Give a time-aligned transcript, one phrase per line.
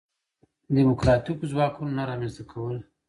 [0.75, 2.75] دیموکراتیکو ځواکونو نه رامنځته کول.